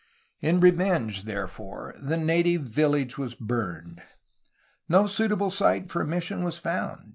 [0.39, 4.01] In revenge therefor the native village was burned.
[4.89, 7.09] No suitable site for a mission was found.